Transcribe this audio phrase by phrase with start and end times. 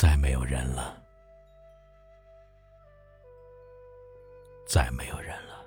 [0.00, 0.98] 再没有人了，
[4.66, 5.62] 再没有人了，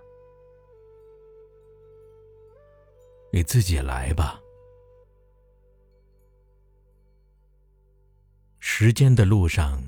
[3.32, 4.42] 你自己来吧。
[8.60, 9.80] 时间的路上，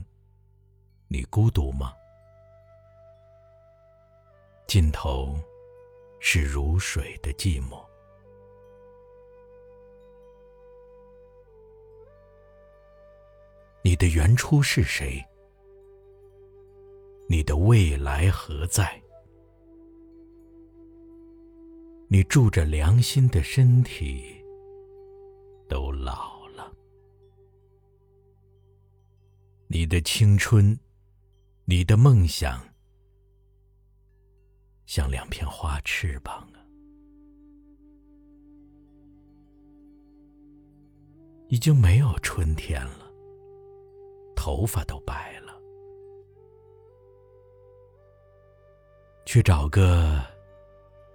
[1.08, 1.91] 你孤独吗？
[4.67, 5.36] 尽头
[6.20, 7.84] 是如水的寂寞。
[13.85, 15.23] 你的原初是谁？
[17.30, 18.99] 你的未来何在？
[22.08, 24.44] 你住着良心的身体
[25.70, 26.75] 都老了，
[29.67, 30.75] 你的青春，
[31.66, 32.59] 你的梦想，
[34.88, 36.66] 像两片花翅膀啊，
[41.50, 43.05] 已经没有春天了。
[44.45, 45.59] 头发都白了，
[49.25, 50.23] 去找个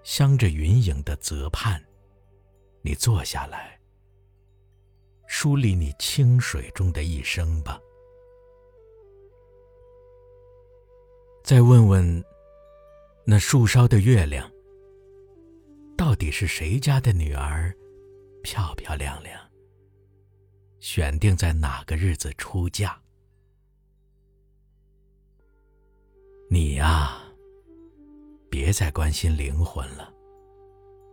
[0.03, 1.81] 镶着云影的泽畔，
[2.83, 3.79] 你坐下来，
[5.29, 7.81] 梳理你清水中的一生吧。
[11.45, 12.25] 再问问
[13.25, 14.51] 那树梢的月亮，
[15.97, 17.73] 到底是谁家的女儿，
[18.43, 19.41] 漂漂亮亮？
[20.81, 23.01] 选定在哪个日子出嫁？
[26.53, 27.33] 你呀，
[28.51, 30.13] 别再关心灵魂了，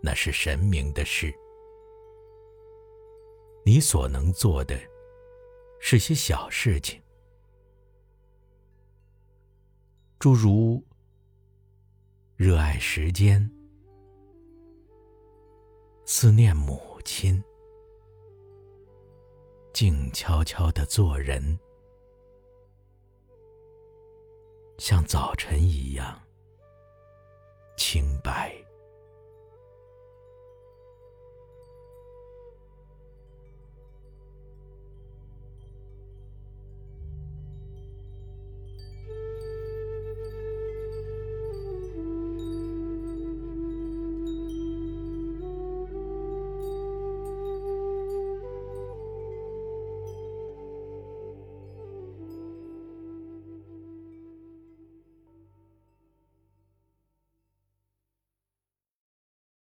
[0.02, 1.32] 那是神明的事。
[3.64, 4.76] 你所能做的，
[5.80, 7.00] 是些小事情，
[10.18, 10.84] 诸如
[12.36, 13.48] 热爱时间、
[16.04, 17.40] 思念母亲、
[19.72, 21.60] 静悄悄的做人。
[24.78, 26.22] 像早晨一样
[27.76, 28.57] 清白。